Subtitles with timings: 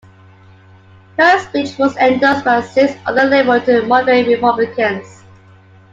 [1.19, 5.21] Her speech was endorsed by six other liberal-to-moderate Republicans.